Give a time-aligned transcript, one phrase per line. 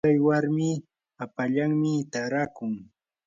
[0.03, 0.69] tsay warmi
[1.19, 2.73] hapallanmi taarakun.